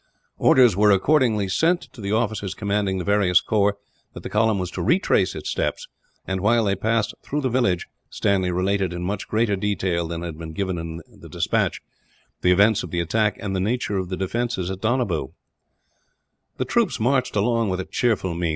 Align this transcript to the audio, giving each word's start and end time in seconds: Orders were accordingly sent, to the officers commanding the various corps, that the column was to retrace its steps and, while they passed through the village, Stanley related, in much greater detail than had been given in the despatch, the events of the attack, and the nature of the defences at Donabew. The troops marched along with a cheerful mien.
Orders 0.39 0.75
were 0.75 0.89
accordingly 0.89 1.47
sent, 1.47 1.81
to 1.93 2.01
the 2.01 2.11
officers 2.11 2.55
commanding 2.55 2.97
the 2.97 3.03
various 3.03 3.39
corps, 3.39 3.77
that 4.15 4.23
the 4.23 4.31
column 4.31 4.57
was 4.57 4.71
to 4.71 4.81
retrace 4.81 5.35
its 5.35 5.51
steps 5.51 5.87
and, 6.25 6.41
while 6.41 6.63
they 6.63 6.73
passed 6.75 7.13
through 7.21 7.41
the 7.41 7.51
village, 7.51 7.85
Stanley 8.09 8.49
related, 8.49 8.93
in 8.93 9.03
much 9.03 9.27
greater 9.27 9.55
detail 9.55 10.07
than 10.07 10.23
had 10.23 10.39
been 10.39 10.53
given 10.53 10.79
in 10.79 11.01
the 11.07 11.29
despatch, 11.29 11.81
the 12.41 12.51
events 12.51 12.81
of 12.81 12.89
the 12.89 12.99
attack, 12.99 13.37
and 13.39 13.55
the 13.55 13.59
nature 13.59 13.99
of 13.99 14.09
the 14.09 14.17
defences 14.17 14.71
at 14.71 14.81
Donabew. 14.81 15.33
The 16.57 16.65
troops 16.65 16.99
marched 16.99 17.35
along 17.35 17.69
with 17.69 17.79
a 17.79 17.85
cheerful 17.85 18.33
mien. 18.33 18.49